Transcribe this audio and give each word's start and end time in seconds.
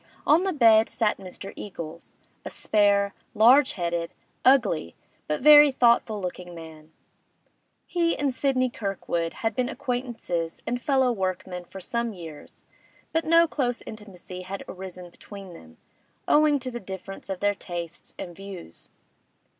On 0.25 0.41
the 0.41 0.51
bed 0.51 0.89
sat 0.89 1.19
Mr. 1.19 1.53
Eagles, 1.55 2.15
a 2.43 2.49
spare, 2.49 3.13
large 3.35 3.73
headed, 3.73 4.13
ugly, 4.43 4.95
but 5.27 5.41
very 5.41 5.71
thoughtful 5.71 6.19
looking 6.19 6.55
man; 6.55 6.91
he 7.85 8.17
and 8.17 8.33
Sidney 8.33 8.67
Kirkwood 8.71 9.31
had 9.45 9.53
been 9.53 9.69
acquaintances 9.69 10.59
and 10.65 10.81
fellow 10.81 11.11
workmen 11.11 11.65
for 11.65 11.79
some 11.79 12.13
years, 12.13 12.65
but 13.13 13.25
no 13.25 13.47
close 13.47 13.83
intimacy 13.83 14.41
had 14.41 14.63
arisen 14.67 15.11
between 15.11 15.53
them, 15.53 15.77
owing 16.27 16.57
to 16.57 16.71
the 16.71 16.79
difference 16.79 17.29
of 17.29 17.39
their 17.39 17.53
tastes 17.53 18.15
and 18.17 18.35
views. 18.35 18.89